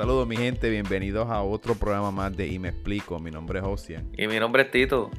[0.00, 3.18] Saludos mi gente, bienvenidos a otro programa más de Y me explico.
[3.18, 4.10] Mi nombre es Ocean.
[4.16, 5.10] Y mi nombre es Tito.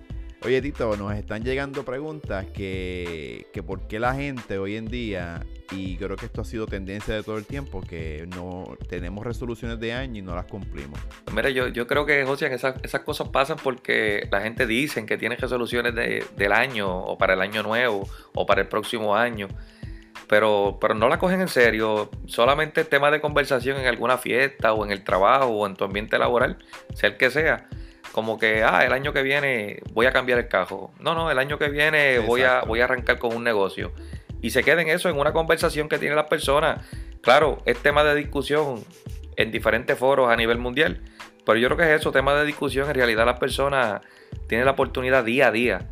[0.44, 5.46] Oye Tito, nos están llegando preguntas que, que por qué la gente hoy en día,
[5.72, 9.80] y creo que esto ha sido tendencia de todo el tiempo, que no tenemos resoluciones
[9.80, 11.00] de año y no las cumplimos.
[11.32, 15.16] Mira, yo, yo creo que, Ocean, esas, esas cosas pasan porque la gente dice que
[15.16, 19.48] tiene resoluciones del año o para el año nuevo o para el próximo año
[20.32, 22.10] pero, pero no la cogen en serio.
[22.26, 26.18] Solamente tema de conversación en alguna fiesta o en el trabajo o en tu ambiente
[26.18, 26.58] laboral,
[26.94, 27.68] sea el que sea.
[28.14, 30.94] Como que, ah, el año que viene voy a cambiar el cajo.
[31.02, 33.92] No, no, el año que viene voy a, voy a arrancar con un negocio.
[34.42, 36.80] Y se queden eso en una conversación que tienen las personas.
[37.20, 38.86] Claro, es tema de discusión
[39.36, 41.02] en diferentes foros a nivel mundial.
[41.46, 42.88] Pero yo creo que es eso, tema de discusión.
[42.88, 44.00] En realidad las personas
[44.48, 45.90] tienen la oportunidad día a día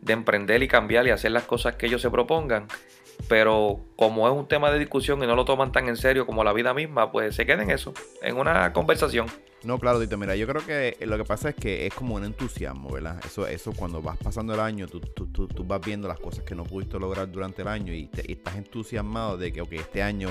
[0.00, 2.68] de emprender y cambiar y hacer las cosas que ellos se propongan
[3.28, 6.44] pero como es un tema de discusión y no lo toman tan en serio como
[6.44, 9.26] la vida misma, pues se queda en eso, en una conversación.
[9.64, 12.24] No, claro, Dito, mira, yo creo que lo que pasa es que es como un
[12.24, 13.20] entusiasmo, ¿verdad?
[13.24, 16.56] Eso, eso cuando vas pasando el año, tú, tú, tú, vas viendo las cosas que
[16.56, 20.30] no pudiste lograr durante el año y, estás entusiasmado de que, ok, este año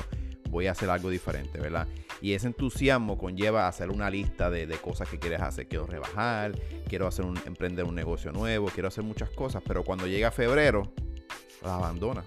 [0.50, 1.88] voy a hacer algo diferente, ¿verdad?
[2.22, 5.68] Y ese entusiasmo conlleva hacer una lista de, de, cosas que quieres hacer.
[5.70, 6.52] Quiero rebajar,
[6.90, 10.92] quiero hacer un, emprender un negocio nuevo, quiero hacer muchas cosas, pero cuando llega febrero,
[11.62, 12.26] las abandonas.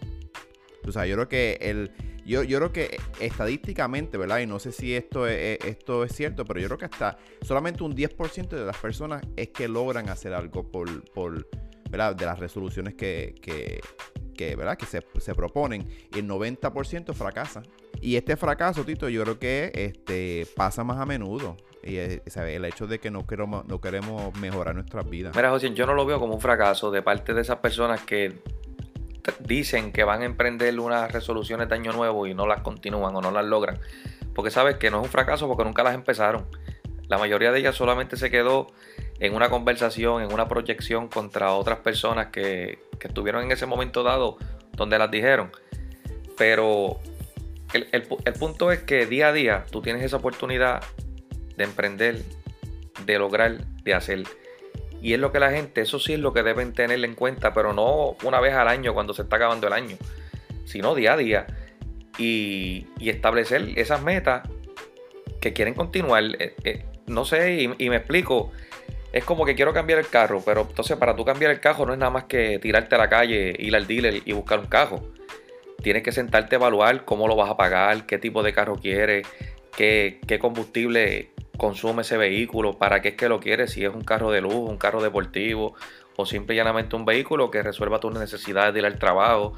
[0.86, 1.90] O sea, yo creo que el,
[2.24, 4.38] yo, yo creo que estadísticamente, ¿verdad?
[4.40, 7.84] Y no sé si esto es, esto es cierto, pero yo creo que hasta solamente
[7.84, 11.46] un 10% de las personas es que logran hacer algo por, por
[11.90, 12.16] ¿verdad?
[12.16, 13.80] De las resoluciones que, que,
[14.36, 14.76] que ¿verdad?
[14.76, 15.86] Que se, se, proponen.
[16.14, 17.62] Y el 90% fracasa.
[18.00, 21.56] Y este fracaso, Tito, yo creo que este, pasa más a menudo.
[21.82, 25.36] Y el hecho de que no queremos, no queremos mejorar nuestras vidas.
[25.36, 28.42] Mira, José, yo no lo veo como un fracaso de parte de esas personas que
[29.40, 33.20] dicen que van a emprender unas resoluciones de año nuevo y no las continúan o
[33.20, 33.78] no las logran.
[34.34, 36.46] Porque sabes que no es un fracaso porque nunca las empezaron.
[37.08, 38.68] La mayoría de ellas solamente se quedó
[39.20, 44.38] en una conversación, en una proyección contra otras personas que, estuvieron en ese momento dado
[44.72, 45.52] donde las dijeron.
[46.38, 46.98] Pero
[47.74, 50.82] el, el punto es que día a día tú tienes esa oportunidad
[51.56, 52.22] de emprender,
[53.04, 54.24] de lograr, de hacer.
[55.04, 57.52] Y es lo que la gente, eso sí es lo que deben tener en cuenta,
[57.52, 59.98] pero no una vez al año cuando se está acabando el año,
[60.64, 61.46] sino día a día.
[62.16, 64.48] Y, establecer esas metas
[65.42, 66.24] que quieren continuar.
[66.38, 68.50] Eh, eh, no sé, y, me explico.
[69.12, 71.92] Es como que quiero cambiar el carro, pero entonces para tú cambiar el carro no
[71.92, 75.12] es nada más que tirarte a la calle, ir al dealer y buscar un carro.
[75.82, 79.26] Tienes que sentarte a evaluar cómo lo vas a pagar, qué tipo de carro quieres,
[79.76, 84.30] qué, combustible consume ese vehículo, para qué es que lo quieres, si es un carro
[84.30, 85.74] de lujo, un carro deportivo
[86.16, 89.54] o simple y llanamente un vehículo que resuelva tus necesidades de ir al trabajo.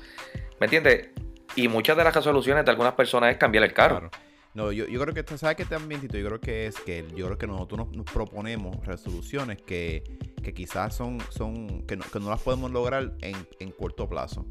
[0.60, 1.10] ¿Me entiendes?
[1.54, 4.10] Y muchas de las resoluciones de algunas personas es cambiar el carro.
[4.54, 6.16] No, yo, yo, creo que, ¿sabes qué también, Tito?
[6.16, 10.02] Yo creo que es que yo creo que nosotros nos, proponemos resoluciones que,
[10.42, 14.46] que quizás son, son que, no, que no las podemos lograr en, en corto plazo.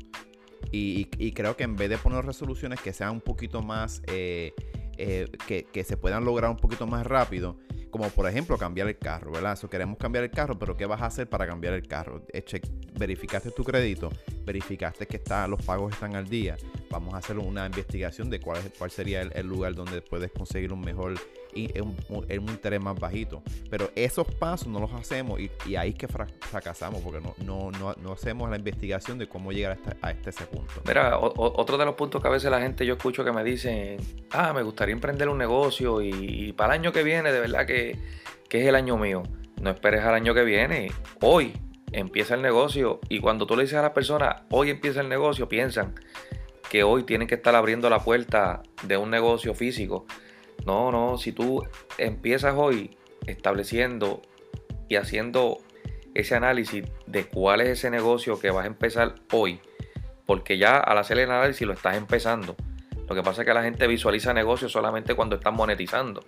[0.71, 4.53] Y, y, creo que en vez de poner resoluciones que sean un poquito más eh,
[4.97, 7.57] eh, que, se puedan lograr un poquito más rápido,
[7.91, 9.53] como por ejemplo cambiar el carro, ¿verdad?
[9.53, 12.25] Eso queremos cambiar el carro, pero ¿qué vas a hacer para cambiar el carro?
[12.33, 12.61] Eche,
[12.97, 14.09] verificaste tu crédito,
[14.45, 16.57] verificaste que está, los pagos están al día.
[16.89, 20.81] Vamos a hacer una investigación de cuál, cuál sería el lugar donde puedes conseguir un
[20.81, 21.15] mejor
[21.55, 23.41] y es un, interés más bajito.
[23.69, 27.95] Pero esos pasos no los hacemos y, ahí es que fracasamos porque no, no, no,
[28.01, 30.73] no, hacemos la investigación de cómo llegar a este, ese punto.
[30.85, 33.97] Mira, otro de los puntos que a veces la gente yo escucho que me dicen,
[34.31, 37.97] ah, me gustaría emprender un negocio y, para el año que viene, de verdad que,
[38.49, 39.23] que es el año mío.
[39.61, 41.53] No esperes al año que viene, hoy
[41.93, 45.47] empieza el negocio y cuando tú le dices a las personas, hoy empieza el negocio,
[45.47, 45.95] piensan
[46.69, 50.05] que hoy tienen que estar abriendo la puerta de un negocio físico
[50.65, 51.63] no, no, si tú
[51.97, 54.21] empiezas hoy estableciendo
[54.87, 55.59] y haciendo
[56.13, 59.59] ese análisis de cuál es ese negocio que vas a empezar hoy,
[60.25, 62.55] porque ya al hacer el análisis lo estás empezando.
[63.07, 66.23] Lo que pasa es que la gente visualiza negocios solamente cuando están monetizando.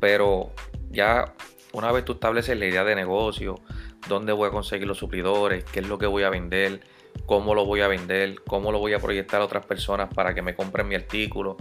[0.00, 0.52] Pero
[0.90, 1.34] ya
[1.72, 3.60] una vez tú estableces la idea de negocio,
[4.08, 6.80] dónde voy a conseguir los suplidores, qué es lo que voy a vender,
[7.26, 10.42] cómo lo voy a vender, cómo lo voy a proyectar a otras personas para que
[10.42, 11.56] me compren mi artículo,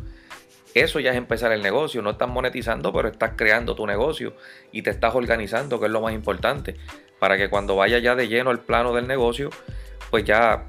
[0.73, 2.01] eso ya es empezar el negocio.
[2.01, 4.35] No estás monetizando, pero estás creando tu negocio
[4.71, 6.75] y te estás organizando, que es lo más importante.
[7.19, 9.49] Para que cuando vaya ya de lleno el plano del negocio,
[10.09, 10.67] pues ya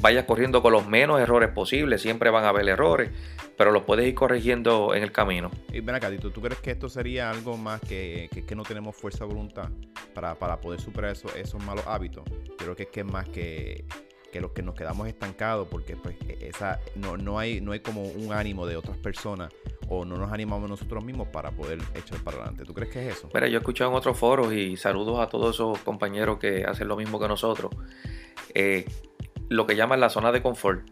[0.00, 2.02] vayas corriendo con los menos errores posibles.
[2.02, 3.10] Siempre van a haber errores,
[3.56, 5.50] pero los puedes ir corrigiendo en el camino.
[5.72, 9.20] Y ven acá, ¿tú crees que esto sería algo más que, que, no tenemos fuerza
[9.20, 9.68] de voluntad
[10.14, 12.24] para, poder superar esos malos hábitos?
[12.44, 13.84] Yo creo que es, que es más que
[14.36, 17.80] que los que nos quedamos estancados porque pues e, esa no, no hay no hay
[17.80, 19.50] como un ánimo de otras personas
[19.88, 22.64] o no nos animamos nosotros mismos para poder echar para adelante.
[22.64, 23.30] ¿Tú crees que es eso?
[23.32, 26.88] Mira, yo he escuchado en otros foros y saludos a todos esos compañeros que hacen
[26.88, 27.70] lo mismo que nosotros.
[28.52, 28.84] Eh,
[29.48, 30.86] lo que llaman la zona de confort.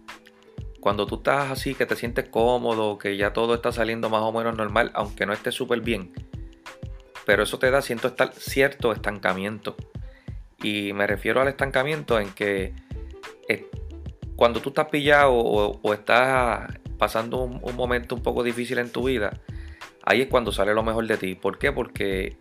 [0.81, 4.33] Cuando tú estás así, que te sientes cómodo, que ya todo está saliendo más o
[4.33, 6.13] menos normal, aunque no esté súper bien.
[7.27, 9.75] Pero eso te da cierto estancamiento.
[10.63, 12.75] Y me refiero al estancamiento en que
[14.37, 19.41] cuando tú estás pillado o, estás pasando un, momento un poco difícil en tu vida,
[20.05, 21.35] ahí es cuando sale lo mejor de ti.
[21.35, 21.73] ¿Por qué?
[21.73, 22.37] Porque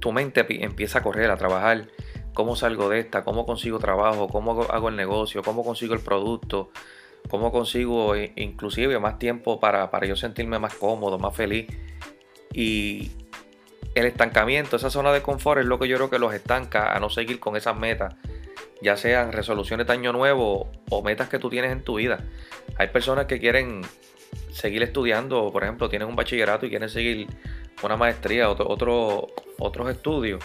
[0.00, 1.88] tu mente empieza a correr, a trabajar.
[2.34, 3.24] ¿Cómo salgo de esta?
[3.24, 4.28] ¿Cómo consigo trabajo?
[4.28, 5.42] ¿Cómo hago el negocio?
[5.42, 6.70] ¿Cómo consigo el producto?
[7.30, 11.66] ¿Cómo consigo inclusive más tiempo para, para yo sentirme más cómodo, más feliz?
[12.52, 13.10] Y
[13.94, 17.00] el estancamiento, esa zona de confort es lo que yo creo que los estanca a
[17.00, 18.14] no seguir con esas metas
[18.82, 22.24] ya sean resoluciones de año nuevo o metas que tú tienes en tu vida.
[22.76, 23.82] Hay personas que quieren
[24.52, 27.26] seguir estudiando, por ejemplo, tienen un bachillerato y quieren seguir
[27.82, 29.28] una maestría, otro, otro
[29.58, 30.44] otros estudios.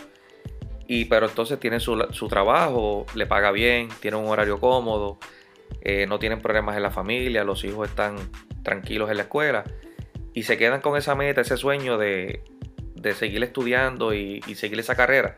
[0.87, 5.19] Y, pero entonces tienen su, trabajo, le paga bien, tienen un horario cómodo,
[5.81, 8.17] eh, no tienen problemas en la familia, los hijos están
[8.63, 9.63] tranquilos en la escuela
[10.33, 12.43] y se quedan con esa meta, ese sueño de,
[13.15, 15.37] seguir estudiando y seguir esa carrera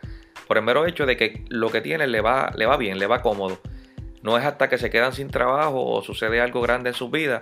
[0.53, 3.07] por el mero hecho de que lo que tienen le va, le va bien, le
[3.07, 3.59] va cómodo.
[4.21, 7.41] No es hasta que se quedan sin trabajo o sucede algo grande en sus vidas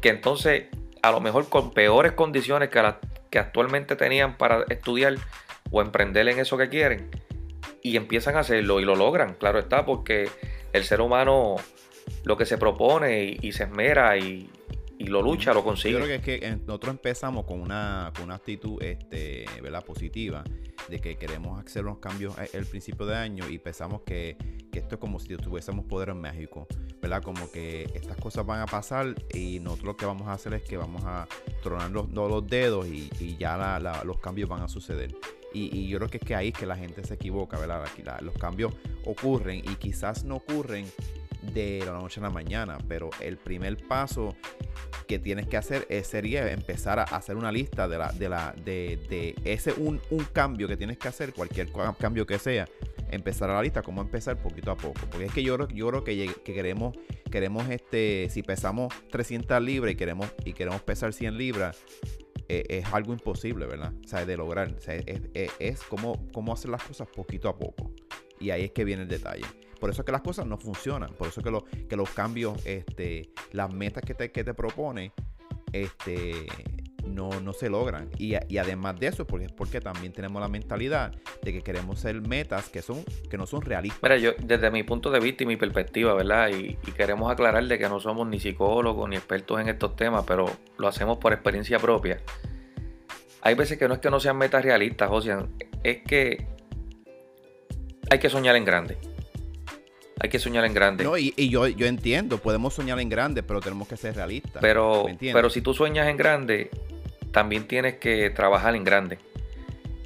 [0.00, 0.64] que entonces
[1.00, 2.82] a lo mejor con peores condiciones que,
[3.30, 5.14] que actualmente tenían para estudiar
[5.70, 7.08] o emprender en eso que quieren
[7.84, 10.28] y empiezan a hacerlo y lo logran, claro está, porque
[10.72, 11.54] el ser humano
[12.24, 14.50] lo que se propone y se esmera y,
[14.98, 15.92] y lo lucha, lo consigue.
[15.92, 19.84] Yo creo que es que nosotros empezamos con una, con una actitud este, ¿verdad?
[19.84, 20.42] positiva
[20.88, 24.36] de que queremos hacer unos cambios el principio de año y pensamos que,
[24.70, 26.66] que esto es como si tuviésemos poder en México,
[27.00, 27.22] ¿verdad?
[27.22, 30.62] Como que estas cosas van a pasar y nosotros lo que vamos a hacer es
[30.62, 31.26] que vamos a
[31.62, 35.14] tronar los, los dedos y, y ya los cambios van a suceder.
[35.54, 37.84] Y, y, yo creo que es que ahí es que la gente se equivoca, ¿verdad?
[37.84, 38.72] Aquí los cambios
[39.04, 40.86] ocurren y quizás no ocurren
[41.42, 44.34] de la noche a la mañana, pero el primer paso
[45.04, 48.54] que tienes que hacer es, sería empezar a hacer una lista de la de la
[48.64, 50.00] de, ese un,
[50.32, 51.68] cambio que tienes que hacer, cualquier
[51.98, 52.68] cambio que sea,
[53.10, 56.04] empezar a la lista, cómo empezar poquito a poco, porque es que yo, yo creo
[56.04, 56.96] que, que queremos
[57.30, 61.82] queremos este si pesamos 300 libras y queremos y queremos pesar 100 libras
[62.48, 63.92] e, es algo imposible, ¿verdad?
[64.12, 64.74] O de lograr.
[65.58, 67.92] es, como, como hacer las cosas poquito a poco.
[68.38, 69.44] Y ahí es que viene el detalle.
[69.82, 71.12] Por eso es que las cosas no funcionan.
[71.14, 75.10] Por eso es que, los cambios, este, las metas que te, que propone,
[75.72, 76.46] este,
[77.04, 78.08] no, se logran.
[78.16, 81.10] Y, además de eso, porque porque también tenemos la mentalidad
[81.42, 84.00] de que queremos ser metas que no son realistas.
[84.04, 86.50] Mira, yo desde mi punto de vista y mi perspectiva, ¿verdad?
[86.50, 90.48] Y, queremos aclarar de que no somos ni psicólogos ni expertos en estos temas, pero
[90.78, 92.20] lo hacemos por experiencia propia.
[93.40, 95.34] Hay veces que no es que no sean metas realistas, José,
[95.82, 96.46] es que
[98.10, 99.11] hay que soñar en grande.
[100.20, 101.04] Hay que soñar en grande.
[101.04, 104.60] No, y, yo, yo entiendo, podemos soñar en grande, pero tenemos que ser realistas.
[104.60, 106.70] Pero, pero si tú sueñas en grande,
[107.32, 109.18] también tienes que trabajar en grande.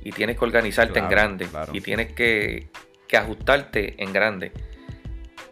[0.02, 1.48] Y tienes que organizarte en grande.
[1.72, 2.68] Y tienes que,
[3.12, 4.52] ajustarte en grande.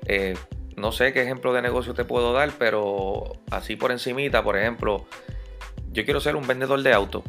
[0.06, 0.35] Eh,
[0.77, 5.06] no sé qué ejemplo de negocio te puedo dar, pero así por encimita, por ejemplo,
[5.93, 7.23] yo quiero ser un vendedor de autos.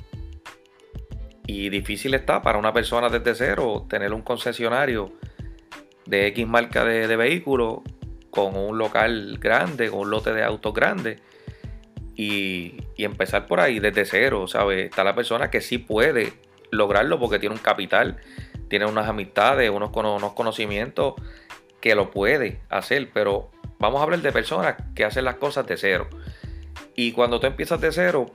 [1.48, 5.14] Y difícil está para una persona desde cero tener un concesionario
[6.06, 7.80] de X marca de, vehículos
[8.30, 11.22] con un local grande, con un lote de autos grandes
[12.16, 14.86] y, empezar por ahí desde cero, ¿sabes?
[14.86, 16.34] Está la persona que sí puede
[16.72, 18.18] lograrlo porque tiene un capital,
[18.70, 21.16] tiene unas amistades, unos, unos conocimientos
[21.82, 25.78] que lo puede hacer, pero vamos a hablar de personas que hacen las cosas de
[25.78, 26.10] cero.
[26.96, 28.32] Y cuando tú empiezas de cero,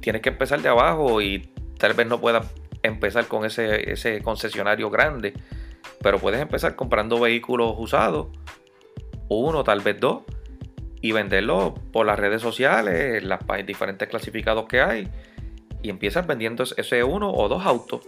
[0.00, 2.46] tienes que empezar de abajo y tal vez no puedas
[2.82, 5.34] empezar con ese, ese concesionario grande
[6.04, 8.26] pero puedes empezar comprando vehículos usados,
[9.30, 10.22] uno, tal vez dos,
[11.00, 15.08] y venderlos por las redes sociales, las diferentes clasificados que hay,
[15.82, 18.02] y empiezas vendiendo ese uno o dos autos.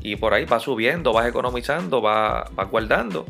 [0.00, 3.26] Y por ahí vas subiendo, vas economizando, vas, guardando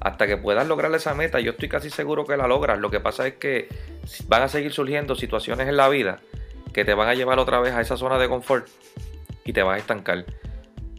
[0.00, 1.38] hasta que puedas lograr esa meta.
[1.38, 2.78] Yo estoy casi seguro que la logras.
[2.80, 3.68] Lo que pasa es que
[4.26, 6.18] van a seguir surgiendo situaciones en la vida
[6.72, 8.66] que te van a llevar otra vez a esa zona de confort
[9.44, 10.24] y te vas a estancar.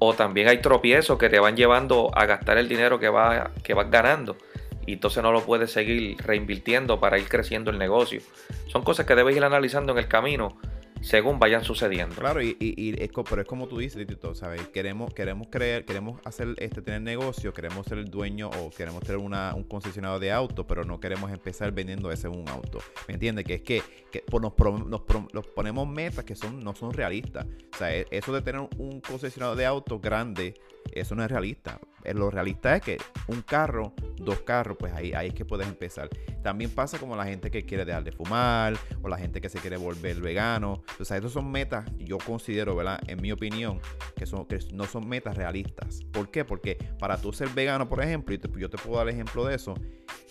[0.03, 3.75] O también hay tropiezos que te van llevando a gastar el dinero que, va, que
[3.75, 4.35] vas ganando.
[4.87, 8.19] Y entonces no lo puedes seguir reinvirtiendo para ir creciendo el negocio.
[8.65, 10.57] Son cosas que debes ir analizando en el camino
[11.01, 12.15] según vayan sucediendo.
[12.15, 14.67] Claro, y, y, es, pero es como tú dices, Tito, ¿sabes?
[14.69, 19.17] Queremos, queremos creer, queremos hacer este tener negocio, queremos ser el dueño o queremos tener
[19.17, 22.79] una, un concesionario de auto, pero no queremos empezar vendiendo ese un auto.
[23.07, 23.45] ¿Me entiendes?
[23.45, 23.81] Que es que,
[24.11, 24.53] que pues nos,
[24.87, 27.45] nos, ponemos metas que son, no son realistas.
[27.73, 30.53] O sea, e, eso de tener un concesionario de auto grande,
[30.91, 31.79] eso no es realista.
[32.03, 32.97] Eh, lo realista es que
[33.27, 36.09] un carro, dos carros, pues ahí, ahí es que puedes empezar.
[36.43, 39.59] También pasa como la gente que quiere dejar de fumar o la gente que se
[39.59, 40.83] quiere volver vegano.
[40.99, 42.99] O sea, esas son metas, yo considero, ¿verdad?
[43.07, 43.79] En mi opinión,
[44.15, 46.01] que, son, que no son metas realistas.
[46.11, 46.45] ¿Por qué?
[46.45, 49.75] Porque para tú ser vegano, por ejemplo, y yo te puedo dar ejemplo de eso,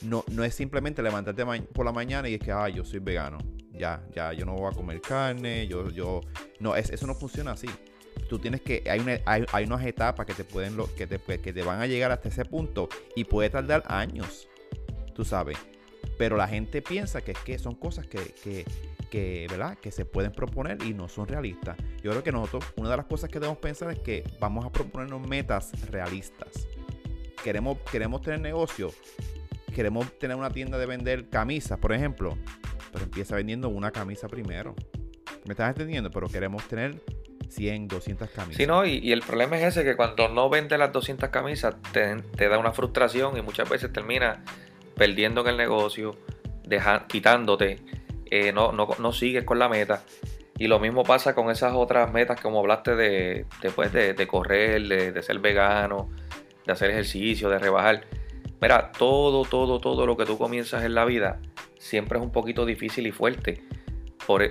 [0.02, 3.38] no, no es simplemente levantarte por la mañana y es que, ah, yo soy vegano.
[3.73, 6.21] Ya, ya, yo no voy a comer carne, yo, yo...
[6.59, 7.66] No, es, eso no funciona así
[8.29, 11.81] tú tienes que, hay, hay, unas etapas que te pueden, que te, que te van
[11.81, 14.49] a llegar hasta ese punto y puede tardar años,
[15.14, 15.59] tú sabes.
[16.17, 18.64] Pero la gente piensa que es que son cosas que,
[19.11, 19.76] que, ¿verdad?
[19.79, 21.76] que se pueden proponer y no son realistas.
[22.02, 24.71] Yo creo que nosotros, una de las cosas que debemos pensar es que vamos a
[24.71, 26.69] proponernos metas realistas.
[27.43, 28.93] Queremos, queremos tener negocio,
[29.75, 32.37] queremos tener una tienda de vender camisas, por ejemplo,
[32.93, 34.75] pero empieza vendiendo una camisa primero.
[35.47, 36.11] ¿Me estás entendiendo?
[36.11, 37.02] Pero queremos tener
[37.50, 38.57] 100, 200 camisas.
[38.57, 42.49] Sí, no, y, el problema es ese, que cuando no vende las 200 camisas te,
[42.49, 44.45] da una frustración y muchas veces termina
[44.97, 46.16] perdiendo en el negocio,
[47.09, 47.78] quitándote,
[48.30, 50.02] eh, no, no, sigues con la meta.
[50.59, 55.11] Y lo mismo pasa con esas otras metas como hablaste de, después de, correr, de,
[55.11, 56.11] de ser vegano,
[56.66, 58.04] de hacer ejercicio, de rebajar.
[58.61, 61.40] Mira, todo, todo, todo lo que tú comienzas en la vida
[61.78, 63.62] siempre es un poquito difícil y fuerte.
[64.27, 64.43] Por,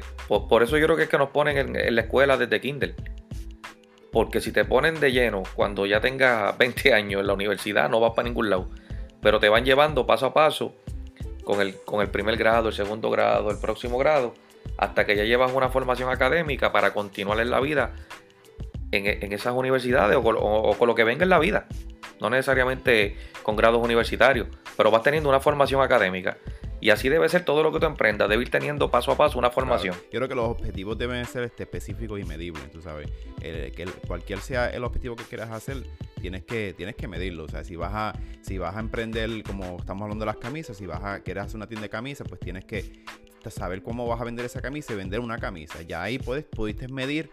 [0.63, 2.95] eso yo creo que es que nos ponen en, la escuela desde Kindle.
[4.11, 7.99] Porque si te ponen de lleno cuando ya tengas 20 años en la universidad, no
[7.99, 8.69] vas para ningún lado.
[9.21, 10.75] Pero te van llevando paso a paso
[11.43, 14.33] con el, con el primer grado, el segundo grado, el próximo grado,
[14.77, 17.93] hasta que ya llevas una formación académica para continuar en la vida
[18.91, 21.67] en, esas universidades o con lo que venga en la vida.
[22.19, 26.37] No necesariamente con grados universitarios, pero vas teniendo una formación académica.
[26.81, 29.37] Y así debe ser todo lo que tú emprendas, debe ir teniendo paso a paso
[29.37, 29.95] una formación.
[30.11, 33.09] Yo creo que los objetivos deben ser este, específicos y medibles, tú sabes.
[33.41, 35.83] que cualquier sea el objetivo que quieras hacer,
[36.21, 37.43] tienes que, tienes que medirlo.
[37.43, 40.77] O sea, si vas a, si vas a emprender, como estamos hablando de las camisas,
[40.77, 43.03] si vas a querer hacer una tienda de camisas, pues tienes que
[43.49, 45.81] saber cómo vas a vender esa camisa y vender una camisa.
[45.81, 47.29] Ya ahí puedes, pudiste medir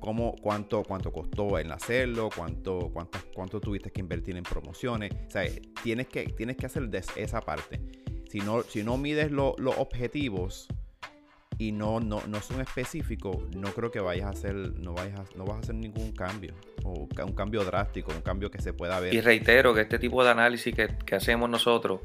[0.00, 5.12] cómo, cuánto, cuánto costó en hacerlo, cuánto, cuánto, cuánto tuviste que invertir en promociones.
[5.26, 5.42] O sea,
[5.82, 8.05] tienes que, tienes que hacer esa parte
[8.36, 10.68] si no, si no mides los objetivos
[11.56, 15.56] y no, no, son específicos, no creo que vayas a hacer, no vayas no vas
[15.56, 16.52] a hacer ningún cambio.
[16.84, 19.14] O un cambio drástico, un cambio que se pueda ver.
[19.14, 22.00] Y reitero que este tipo de análisis que, hacemos nosotros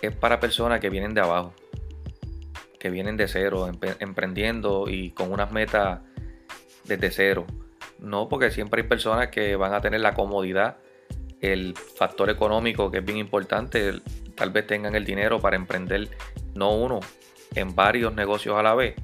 [0.00, 1.54] es para personas que vienen de abajo,
[2.78, 3.68] que vienen de cero,
[3.98, 6.02] emprendiendo y con unas metas
[6.84, 7.46] desde cero.
[7.98, 10.76] No, porque siempre hay personas que van a tener la comodidad,
[11.42, 13.92] el factor económico que es bien importante,
[14.34, 16.08] tal vez tengan el dinero para emprender
[16.54, 17.00] no uno,
[17.54, 18.94] en varios negocios a la vez,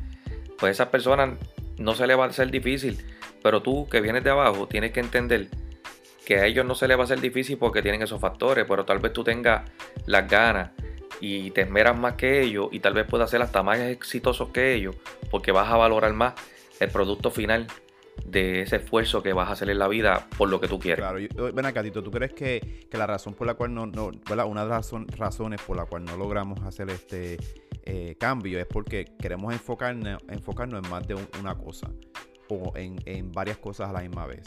[0.59, 1.30] pues a esas personas
[1.78, 2.99] no se les va a hacer difícil.
[3.42, 5.49] Pero tú que vienes de abajo tienes que entender
[6.26, 8.85] que a ellos no se les va a hacer difícil porque tienen esos factores, pero
[8.85, 9.71] tal vez tú tengas
[10.07, 10.71] las ganas
[11.21, 14.75] y te esmeras más que ellos y tal vez puedas ser hasta más exitosos que
[14.75, 14.97] ellos
[15.30, 16.35] porque vas a valorar más
[16.80, 17.66] el producto final
[18.26, 21.04] de ese esfuerzo que vas a hacer en la vida por lo que tú quieres.
[21.04, 24.10] Claro, ven acá, Tito, ¿tú crees que, la razón por la cual no, no
[24.46, 27.38] una de las razones por la cual no logramos hacer este
[27.84, 31.90] eh, cambio es porque queremos enfocarnos, enfocarnos en más de una cosa
[32.48, 34.42] o en, varias cosas a la misma vez?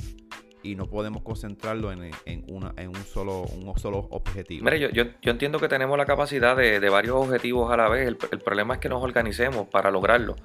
[0.63, 2.11] y no podemos concentrarlo en,
[2.47, 4.63] una, en un, solo, un solo objetivo.
[4.63, 7.89] Mire, yo, yo, yo entiendo que tenemos la capacidad de, de varios objetivos a la
[7.89, 8.07] vez.
[8.07, 10.35] El, el, problema es que nos organicemos para lograrlo.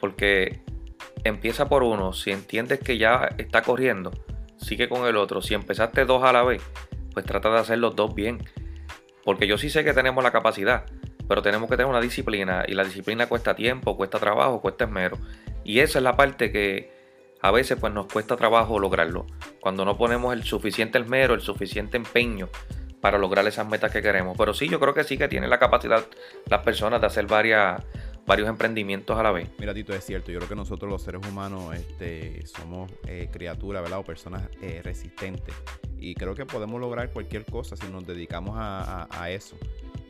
[0.00, 0.62] Porque
[1.28, 2.12] empieza por uno.
[2.12, 4.12] Si entiendes que ya está corriendo,
[4.56, 5.42] sigue con el otro.
[5.42, 6.62] Si empezaste dos a la vez,
[7.12, 8.42] pues trata de hacer los dos bien.
[9.24, 10.84] Porque yo sí sé que tenemos la capacidad,
[11.28, 12.64] pero tenemos que tener una disciplina.
[12.66, 15.18] Y la disciplina cuesta tiempo, cuesta trabajo, cuesta esmero.
[15.64, 16.94] Y esa es la parte que
[17.42, 19.26] a veces pues nos cuesta trabajo lograrlo.
[19.60, 22.48] Cuando no ponemos el suficiente esmero, el suficiente empeño
[23.00, 24.36] para lograr esas metas que queremos.
[24.36, 26.04] Pero sí, yo creo que sí que tienen la capacidad
[26.48, 27.82] las personas de hacer varias,
[28.26, 29.48] varios emprendimientos a la vez.
[29.58, 30.32] Mira, Tito, es cierto.
[30.32, 34.00] Yo creo que nosotros los seres humanos este, somos eh, criaturas, ¿verdad?
[34.00, 35.54] O personas eh, resistentes.
[35.98, 39.56] Y creo que podemos lograr cualquier cosa si nos dedicamos a, eso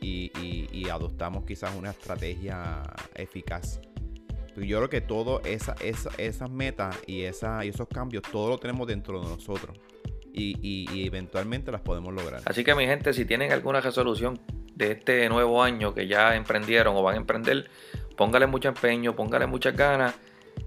[0.01, 2.81] y, adoptamos quizás una estrategia
[3.15, 3.79] eficaz.
[4.55, 8.87] Yo creo que todo esa, esas metas y, esa, y esos cambios, todo lo tenemos
[8.87, 9.77] dentro de nosotros.
[10.33, 12.41] Y, y, eventualmente las podemos lograr.
[12.45, 14.39] Así que mi gente, si tienen alguna resolución
[14.75, 17.69] de este nuevo año que ya emprendieron o van a emprender,
[18.17, 20.15] póngale mucho empeño, póngale muchas ganas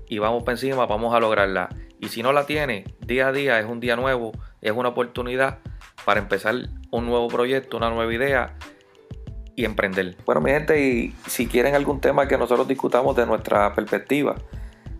[0.08, 1.68] y vamos para encima, vamos a lograrla.
[2.00, 5.58] Y si no la tiene, día a día es un día nuevo, es una oportunidad
[6.04, 6.54] para empezar
[6.90, 8.54] un nuevo proyecto, una nueva idea
[9.54, 10.16] y emprender.
[10.24, 14.36] Bueno, mi gente, y si quieren algún tema que nosotros discutamos de nuestra perspectiva,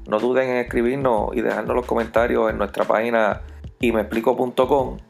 [0.06, 3.40] no duden en escribirnos y dejarnos los comentarios en nuestra página
[3.80, 3.92] y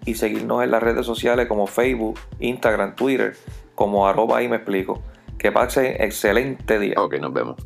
[0.06, 3.37] y seguirnos en las redes sociales como Facebook, Instagram, Twitter,
[3.75, 4.49] como arroba y.
[5.40, 6.92] Que pasen excelente día.
[6.99, 7.56] Ok, nos vemos.